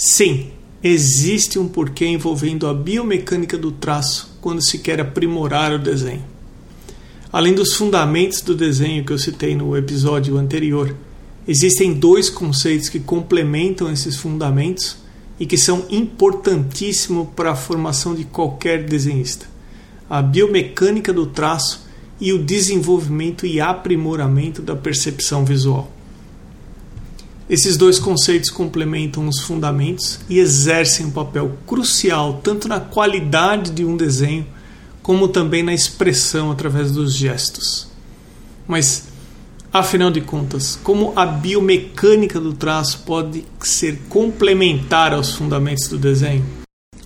[0.00, 6.22] Sim, existe um porquê envolvendo a biomecânica do traço quando se quer aprimorar o desenho.
[7.32, 10.94] Além dos fundamentos do desenho que eu citei no episódio anterior,
[11.48, 14.98] existem dois conceitos que complementam esses fundamentos
[15.40, 19.46] e que são importantíssimos para a formação de qualquer desenhista:
[20.08, 21.88] a biomecânica do traço
[22.20, 25.97] e o desenvolvimento e aprimoramento da percepção visual.
[27.48, 33.84] Esses dois conceitos complementam os fundamentos e exercem um papel crucial tanto na qualidade de
[33.84, 34.46] um desenho
[35.02, 37.88] como também na expressão através dos gestos.
[38.66, 39.08] Mas,
[39.72, 46.44] afinal de contas, como a biomecânica do traço pode ser complementar aos fundamentos do desenho?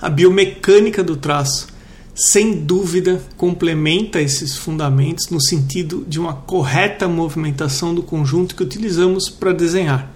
[0.00, 1.68] A biomecânica do traço
[2.14, 9.30] sem dúvida, complementa esses fundamentos no sentido de uma correta movimentação do conjunto que utilizamos
[9.30, 10.12] para desenhar.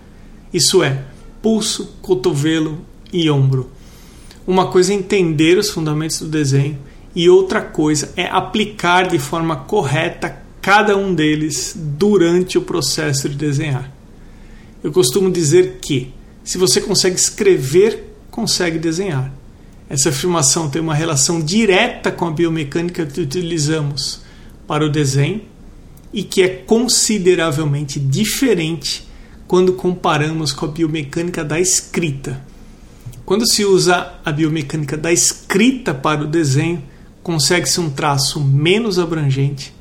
[0.52, 1.04] Isso é,
[1.42, 2.80] pulso, cotovelo
[3.12, 3.70] e ombro.
[4.46, 6.78] Uma coisa é entender os fundamentos do desenho
[7.14, 13.36] e outra coisa é aplicar de forma correta cada um deles durante o processo de
[13.36, 13.90] desenhar.
[14.82, 16.12] Eu costumo dizer que,
[16.44, 19.32] se você consegue escrever, consegue desenhar.
[19.88, 24.20] Essa afirmação tem uma relação direta com a biomecânica que utilizamos
[24.66, 25.42] para o desenho
[26.12, 29.06] e que é consideravelmente diferente
[29.46, 32.42] quando comparamos com a biomecânica da escrita.
[33.24, 36.82] Quando se usa a biomecânica da escrita para o desenho,
[37.22, 39.74] consegue-se um traço menos abrangente,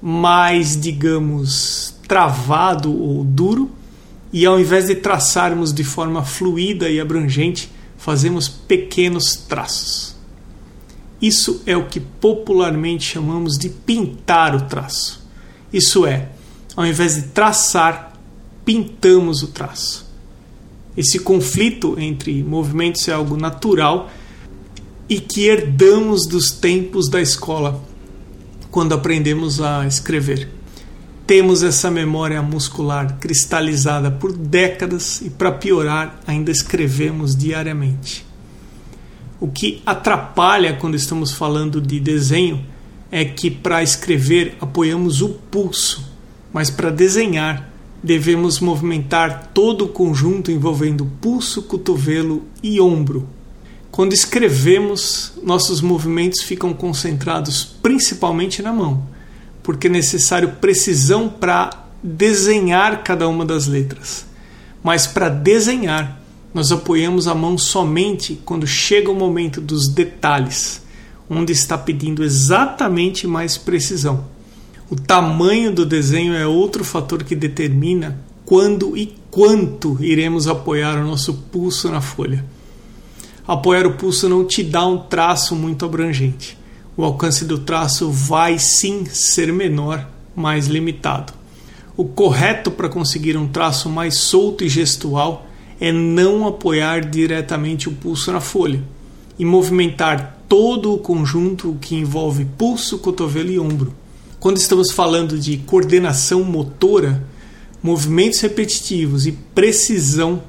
[0.00, 3.70] mais, digamos, travado ou duro,
[4.32, 10.16] e ao invés de traçarmos de forma fluida e abrangente, fazemos pequenos traços.
[11.20, 15.26] Isso é o que popularmente chamamos de pintar o traço.
[15.72, 16.28] Isso é,
[16.76, 18.12] ao invés de traçar,
[18.66, 20.04] pintamos o traço.
[20.96, 24.10] Esse conflito entre movimentos é algo natural
[25.08, 27.80] e que herdamos dos tempos da escola,
[28.70, 30.48] quando aprendemos a escrever.
[31.26, 38.26] Temos essa memória muscular cristalizada por décadas e, para piorar, ainda escrevemos diariamente.
[39.38, 42.64] O que atrapalha quando estamos falando de desenho
[43.12, 46.10] é que, para escrever, apoiamos o pulso,
[46.52, 47.75] mas para desenhar,
[48.06, 53.28] devemos movimentar todo o conjunto envolvendo pulso, cotovelo e ombro.
[53.90, 59.16] Quando escrevemos, nossos movimentos ficam concentrados principalmente na mão
[59.66, 64.24] porque é necessário precisão para desenhar cada uma das letras.
[64.80, 66.20] Mas para desenhar,
[66.54, 70.80] nós apoiamos a mão somente quando chega o momento dos detalhes,
[71.28, 74.26] onde está pedindo exatamente mais precisão.
[74.90, 81.06] O tamanho do desenho é outro fator que determina quando e quanto iremos apoiar o
[81.06, 82.44] nosso pulso na folha.
[83.46, 86.56] Apoiar o pulso não te dá um traço muito abrangente
[86.96, 91.32] o alcance do traço vai sim ser menor, mais limitado.
[91.96, 95.46] O correto para conseguir um traço mais solto e gestual
[95.78, 98.82] é não apoiar diretamente o pulso na folha
[99.38, 103.92] e movimentar todo o conjunto que envolve pulso, cotovelo e ombro.
[104.46, 107.20] Quando estamos falando de coordenação motora,
[107.82, 110.40] movimentos repetitivos e precisão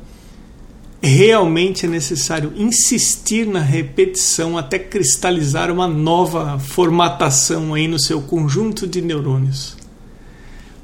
[1.01, 8.85] realmente é necessário insistir na repetição até cristalizar uma nova formatação aí no seu conjunto
[8.85, 9.75] de neurônios.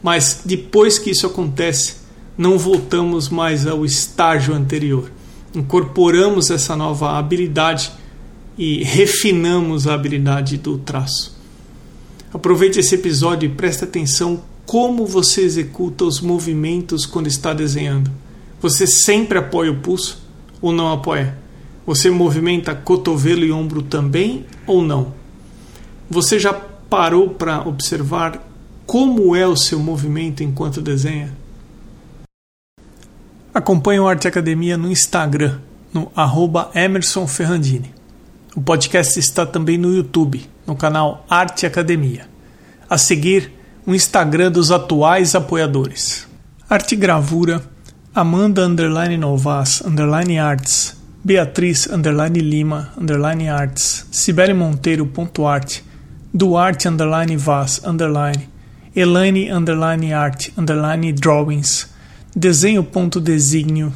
[0.02, 1.98] Mas depois que isso acontece,
[2.36, 5.12] não voltamos mais ao estágio anterior.
[5.54, 7.92] Incorporamos essa nova habilidade
[8.58, 11.43] e refinamos a habilidade do traço.
[12.34, 18.10] Aproveite esse episódio e preste atenção como você executa os movimentos quando está desenhando
[18.64, 20.24] você sempre apoia o pulso
[20.62, 21.38] ou não apoia?
[21.86, 25.14] Você movimenta cotovelo e ombro também ou não?
[26.10, 28.42] Você já parou para observar
[28.86, 31.36] como é o seu movimento enquanto desenha?
[33.54, 35.60] Acompanhe o Arte Academia no Instagram,
[35.94, 37.94] no arroba Emerson Ferrandini.
[38.56, 42.28] O podcast está também no YouTube, no canal Arte Academia.
[42.90, 43.52] A seguir,
[43.86, 46.28] o Instagram dos atuais apoiadores.
[46.70, 47.62] Arte Gravura
[48.16, 55.84] Amanda underline Novas underline Arts, Beatriz underline Lima underline Arts, Sibeli Monteiro ponto arte,
[56.32, 58.48] Duarte underline Vaz underline,
[58.96, 61.90] Elaine underline Art underline Drawings,
[62.36, 63.92] Desenho ponto Desígnio,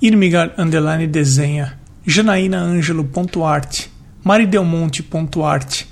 [0.00, 3.90] Irmigar underline Desenha, Janaína Ângelo ponto arte,
[4.24, 5.86] Mari Delmonte ponto arte,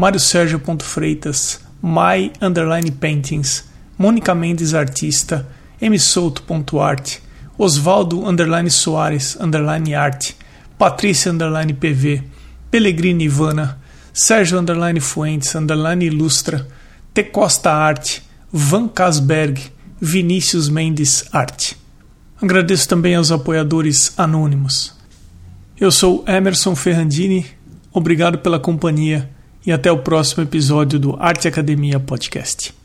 [0.00, 3.68] Mário Sérgio Freitas, Mai underline Paintings,
[3.98, 5.46] Mônica Mendes Artista,
[5.78, 7.18] msouto.art,
[7.58, 10.34] Osvaldo underline Soares underline arte,
[10.78, 12.22] Patrícia underline PV,
[12.70, 13.78] Pellegrini Ivana,
[14.10, 16.66] Sérgio underline Fuentes underline Ilustra,
[17.12, 19.60] T Costa Arte, Van Casberg,
[20.00, 21.76] Vinícius Mendes Arte.
[22.40, 24.94] Agradeço também aos apoiadores anônimos.
[25.78, 27.44] Eu sou Emerson Ferrandini,
[27.92, 29.28] obrigado pela companhia
[29.64, 32.79] e até o próximo episódio do Arte Academia Podcast.